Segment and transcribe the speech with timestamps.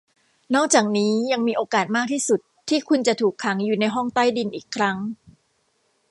[0.55, 4.97] นอกจากนี้ยังมีโอกาสมากที่สุดที่คุณจะถูกขังอยู่ในห้องใต้ดินอีกครั้ง